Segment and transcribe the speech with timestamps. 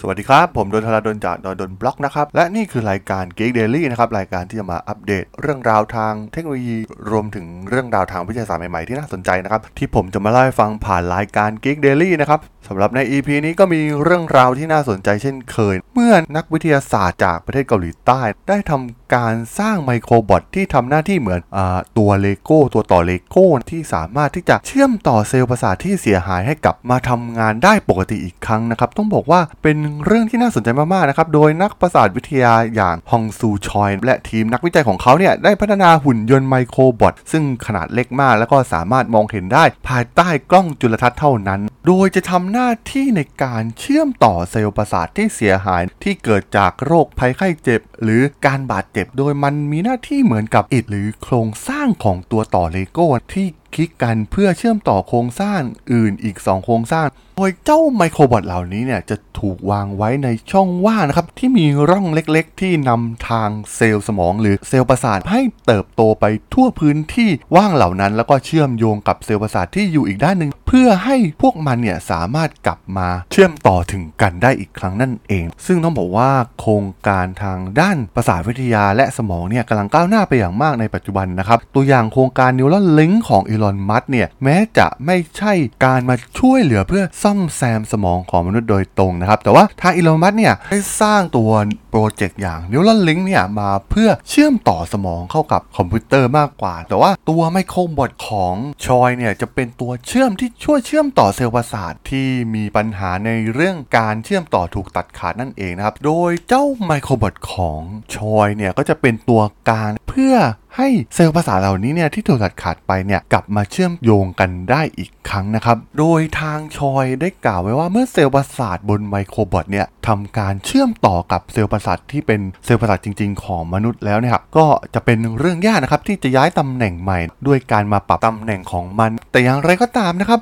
[0.00, 6.76] สวัสดีครับ ผมดนทราดนจากดนดนบล็อกนะครับ และนี่คือรายการ Geek Daily นะครับ รายการที่จะมาอัปเดตเรื่องราวทางเทคโนโลยี
[7.10, 21.58] รวมถึงเรื่องราวทางวิทยาศาสตร์ใหม่ ๆ ที่น่าสนใจนะครับ ที่ผมจะมาเล่าให้ฟังผ่านรายการ Geek Daily นะครับสำหรับใน EP นี้ก็มีเรื่องราวที่น่าสนใจเช่นเคย เมื่อนักวิทยาศาสตร์จากประเทศเกาหลีใต้ ได้ทำการสร้าง microbot ที่ทำหน้าที่เหมือน
[21.98, 53.46] ตัวเลโก้ตัวต่อเลโก้ที่สามารถที่จะเชื่อมต่อเซลล์ประสาทที่เสียหายให้กลับมาทำงานได้ปกติอีกครั้งนะครับต้องบอกว่าเป็นเรื่องที่น่าสนใจมากๆนะครับ โดยนักประสาทวิทยาอย่างฮองซูชอย และทีมนักวิจัยของเขาเนี่ยได้พัฒนาหุ่นยนต์ microbot ซึ่งขนาดเล็กมาก แล้วก็สามารถมองเห็นได้ภายใต้กล้องจุลทรรศน์เท่านั้น โดยจะทำหน้าที่ในการเชื่อมต่อเซลล์ประสาทที่เสียหายที่เกิดจากโรคภัยไข้เจ็บ หรือการบาดเจ็บ โดยมันมีหน้าที่เหมือนกับอิฐหรือโครงสร้างของตัวต่อเลโก้ที่
[53.78, 55.60] ลิกกันเพื่อเชื่อมต่อโครงสร้าง
[55.92, 85.52] อื่นอีก 2 โครงสร้าง โดยเจ้า microbot เหล่านี้เนี่ยจะถูกวางไว้ในช่องว่างนะครับ ที่มีร่องเล็กๆ ที่นำทางเซลล์สมองหรือเซลล์ประสาทให้เติบโตไปทั่วพื้นที่ว่างเหล่านั้น แล้วก็เชื่อมโยงกับเซลล์ประสาทที่อยู่อีกด้านหนึ่งเพื่อให้พวกมันเนี่ยสามารถกลับมาเชื่อมต่อถึงกันได้อีกครั้งนั่นเอง ซึ่งต้องบอกว่าโครงการทางด้านประสาทวิทยาและสมองเนี่ยกำลังก้าวหน้าไปอย่างมากในปัจจุบันนะครับตัวอย่างโครงการ Neuralink ของ Elon Musk เนี่ย แม้จะไม่ใช่
[85.84, 91.50] การมาช่วยเหลือเพื่อซ่อมแซมสมองของมนุษย์โดยตรงนะครับ แต่ว่าทาง Elon Musk เนี่ยได้สร้างตัว
[91.90, 107.80] โปรเจกต์อย่าง Neuralink เนี่ยมาเพื่อเชื่อมต่อสมองเข้ากับคอมพิวเตอร์มากกว่า แต่ว่าตัว microbot ของชอยเนี่ยจะเป็นตัวเชื่อมที่ช่วยเชื่อมต่อเซลล์ประสาทที่มีปัญหาในเรื่องการเชื่อมต่อถูกตัดขาดนั่นเองนะครับ โดยเจ้าไมโครบอทของ
[108.14, 110.34] ชอยเนี่ยก็จะเป็นตัวกลางเพื่อ
[110.76, 130.40] ให้เซลล์ประสาทเหล่านี้เนี่ยที่ถูกตัดขาดไปเนี่ยกลับมาเชื่อมโยงกันได้อีกครั้งนะครับ โดยทางชอยได้กล่าวไว้ว่าเมื่อเซลล์ประสาทบนไมโครบอทเนี่ยทำการเชื่อมต่อกับเซลล์ประสาทที่เป็นเซลล์ประสาทจริง ๆ ของมนุษย์แล้วเนี่ยครับก็จะเป็นเรื่องยากนะครับที่จะย้ายตำแหน่งใหม่ ด้วยการมาปรับตำแหน่งของมัน แต่อย่างไรก็ตามนะครับ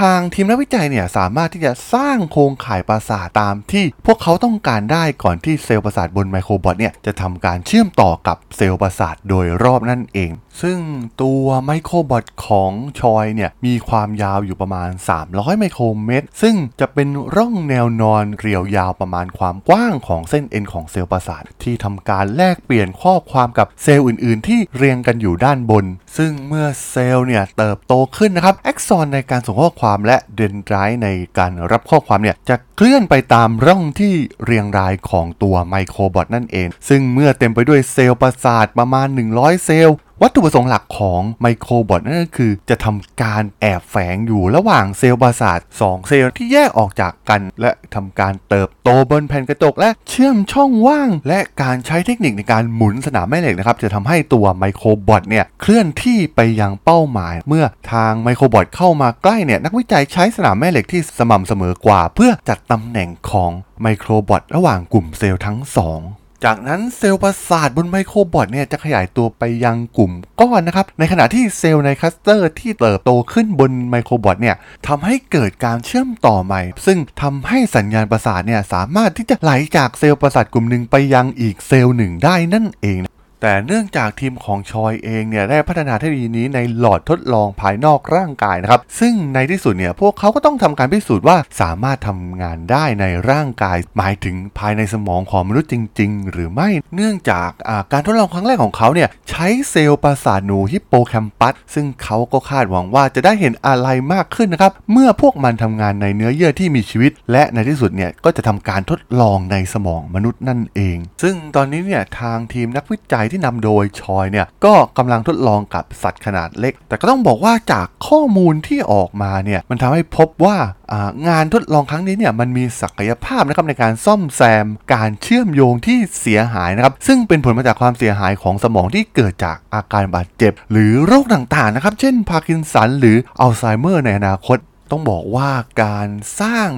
[0.00, 10.32] ทางทีมนักวิจัยเนี่ยสามารถที่จะสร้างโครงข่ายประสาทตามที่พวกเขาต้องการได้ก่อนที่เซลล์ประสาทบนไมโครบอทเนี่ยจะทำการเชื่อมต่อกับเซลล์ประสาทโดยรอบนั่นเอง
[10.62, 10.78] ซึ่ง
[11.22, 14.90] ตัวไมโครบอทของชอยเนี่ย มีความยาวอยู่ประมาณ
[15.24, 25.84] 300 ไมโครเมตร ซึ่งจะเป็นร่องแนวนอนเรียวยาวประมาณความกว้างของเส้นเอ็นของเซลล์ประสาท ที่ทำการแลกเปลี่ยนข้อความกับเซลล์อื่น ๆ ที่เรียงกันอยู่ด้านบน
[26.16, 34.14] ซึ่งเมื่อเซลล์เนี่ยเติบโตขึ้นนะครับแอ็กซอนในการส่งข้อความและ dendrite ในการรับข้อความเนี่ยจะ เคลื่อนไปตามร่องที่
[34.44, 58.12] เรียงรายของตัว microbot นั่นเอง ซึ่งเมื่อเต็มไปด้วยเซลล์ประสาทประมาณ 100 เซลล์ วัตถุประสงค์หลักของ microbot นั่นก็คือ จะทำการแอบแฝงอยู่ระหว่างเซลล์ประสาท2เซลล์ที่แยกออกจากกัน และทำการเติบโตบนแผ่นกระจกและเชื่อมช่องว่าง และการใช้เทคนิคในการหมุนสนามแม่เหล็กนะครับ จะทำให้ตัว microbot เนี่ยเคลื่อนที่ไปยังเป้าหมาย เมื่อทาง
[58.22, 63.50] microbot เข้ามาใกล้เนี่ยนักวิจัยใช้สนามแม่เหล็กที่สม่ำเสมอกว่า เพื่อจัดตำแหน่งของ
[63.82, 66.00] microbot ระหว่างกลุ่มเซลล์ทั้งสอง
[66.44, 83.00] จากนั้นเซลล์ประสาทบน microbot เนี่ยจะขยายตัวไปยังกลุ่มก้อนนะครับ ในขณะที่เซลล์ใน cluster ที่เติบโตขึ้นบน microbot เนี่ยทำให้เกิดการเชื่อมต่อใหม่ ซึ่งทำให้สัญญาณประสาทเนี่ยสามารถที่จะไหลจากเซลล์ประสาทกลุ่มหนึ่งไปยังอีกเซลล์หนึ่งได้นั่นเอง
[83.42, 120.56] แต่เนื่องจากทีมของชอยเองเนี่ยได้พัฒนาเทคโนโลยีนี้ในหลอดทดลองภายนอกร่างกายนะครับ ซึ่งในที่สุดเนี่ยพวกเขาก็ต้องทำการพิสูจน์ว่าสามารถทำงานได้ในร่างกาย หมายถึงภายในสมองของมนุษย์จริง ๆ หรือไม่เนื่องจากาการทดลองครั้งแรกของเขาเนี่ยใช้เซลล์ประสาทหนูฮิปโปแคมปัสซึ่งเขาก็คาดหวังว่าจะได้เห็นอะไรมากขึ้นนะครับเมื่อพวกมันทำงานในเนื้อเยื่อที่มีชีวิต และในที่สุดเนี่ยก็จะทำการทดลองในสมองมนุษย์นั่นเอง ซึ่งตอนนี้เนี่ยทางทีมนักวิจัยที่นำโดยชอยเนี่ยก็กำลังทดลองกับสัตว์ขนาดเล็ก แต่ก็ต้องบอกว่าจากข้อมูลที่ออกมาเนี่ยมันทำให้พบว่า
[120.92, 134.58] อ่างานทดลองครั้งนี้เนี่ยมันมีศักยภาพนะครับในการซ่อมแซมการเชื่อมโยงที่เสียหายนะครับซึ่งเป็นผลมาจากความเสียหายของสมองที่เกิดจากอาการบาดเจ็บ หรือโรคต่างๆนะครับเช่นพาร์กินสันหรืออัลไซเมอร์ในอนาคต
[134.90, 135.50] ต้องบอกว่า
[135.84, 136.08] การ
[136.40, 136.68] สร้าง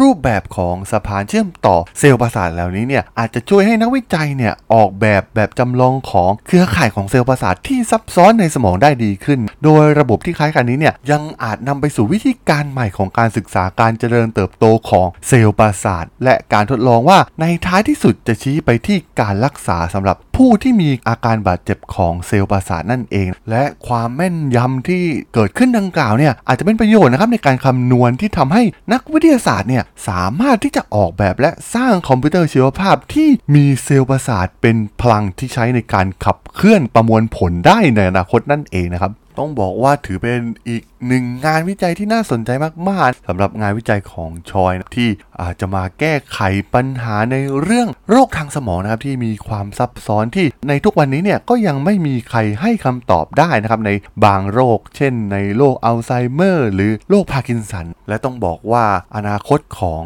[0.00, 25.02] รูปแบบของสะพานเชื่อมต่อเซลล์ประสาทเหล่านี้เนี่ยอาจจะช่วยให้นักวิจัยเนี่ยออกแบบแบบจำลองของเครือข่ายของเซลล์ประสาทที่ซับซ้อนในสมองได้ดีขึ้น โดยระบบที่คล้ายกันนี้เนี่ยยังอาจนำไปสู่วิธีการใหม่ของการศึกษาการเจริญเติบโตของเซลล์ประสาทและการทดลองว่าในท้ายที่สุดจะชี้ไปที่การรักษาสำหรับผู้ที่มีอาการบาดเจ็บของเซลล์ประสาทนั่นเอง และความแม่นยำที่
[25.34, 40.38] เกิดขึ้นดังกล่าวเนี่ยอาจจะเป็นประโยชน์นะครับในการคำนวณที่ทำให้นักวิทยาศาสตร์เนี่ยสามารถที่จะออกแบบและสร้างคอมพิวเตอร์ชีวภาพที่มีเซลล์ประสาทเป็นพลังที่ใช้ในการขับเคลื่อนประมวลผลได้ในอนาคตนั่นเองนะครับ ต้องบอกว่าถือเป็น
[40.68, 42.50] อีกหนึ่งงานวิจัยที่น่าสนใจ
[42.88, 45.08] มากๆสำหรับงานวิจัยของชอยที่
[45.40, 46.40] อาจจะมาแก้ไข
[46.74, 53.90] ปัญหาในเรื่องโรคทางสมองนะครับที่มีความซับซ้อนที่ในทุกวันนี้เนี่ยก็ยังไม่มีใครให้คำตอบได้นะครับใน
[54.24, 58.84] บางโรค เช่น ในโรคอัลไซเมอร์ หรือโรคพาร์กินสัน และต้องบอกว่า
[59.16, 60.02] อนาคตของ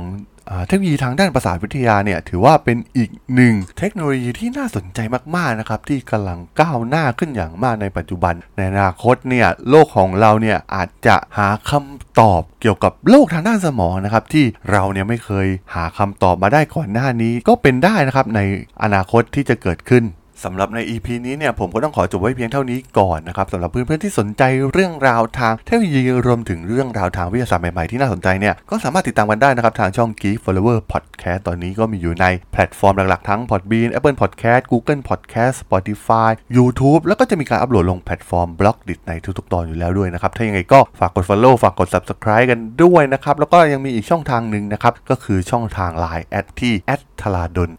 [0.67, 4.99] เทคโนโลยีทางด้านประสาทวิทยาเนี่ยถือว่าเป็นอีกหนึ่งเทคโนโลยีที่น่าสนใจ
[5.37, 18.41] มากๆนะครับที่กำลังก้าวหน้าขึ้นอย่างมากในปัจจุบัน ในอนาคตเนี่ยโลกของเราเนี่ยอาจจะหาคำตอบเกี่ยวกับโรคทางด้านสมองนะครับที่เราเนี่ยไม่เคยหาคำตอบมาได้ก่อนหน้านี้ ก็เป็นได้นะครับใน
[18.83, 20.05] อนาคตที่จะเกิดขึ้น
[20.45, 24.43] สำหรับใน EP นี้เนี่ยผมก็ต้องขอจบไว้เพียงเท่านี้ก่อนนะครับสำหรับเพื่อนๆที่สนใจ
[24.73, 31.08] เรื่องราวทางเทคโนโลยีรวมถึงเรื่องราวทางวิทยาศาสตร์ใหม่ๆที่น่าสนใจเนี่ยก็สามารถติดตามกันได้นะครับทางช่อง Geek Forever Podcast
[31.47, 41.55] ตอนนี้ก็มีอยู่ในแพลตฟอร์มหลักๆ ทั้ง Podbean Apple Podcast Google Podcast Spotify YouTube แล้วก็จะมีการอัปโหลดลงแพลตฟอร์ม Blockdit ในทุกๆ ตอนอยู่แล้วด้วยนะครับ ถ้ายังไงก็ฝากกด Follow
[41.63, 46.75] ฝากกด Subscribe กันด้วยนะครับ แล้วก็ยังมีอีกช่องทางหนึ่งนะครับ ก็คือช่องทาง Line แอดที่
[47.21, 47.71] t h a l a d o n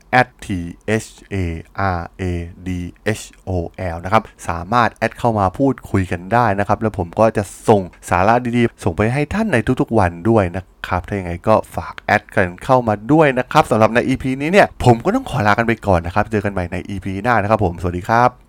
[0.46, 0.48] t
[1.06, 1.36] h a
[1.98, 2.24] r a
[2.68, 2.70] d
[3.20, 3.52] h O
[3.94, 18.49] L นะครับ สามารถแอดเข้ามาพูดคุยกันได้นะครับ แล้วผมก็จะส่งสาระดีๆ ส่งไปให้ท่านในทุกๆ วันด้วยนะครับถ้าอย่างไรก็ฝากแอดกันเข้ามาด้วยนะครับสำหรับใน EP นี้เนี่ยผมก็ต้องขอลากันไปก่อนนะครับ เจอกันใหม่ใน EP หน้านะครับผม สวัสดีครับ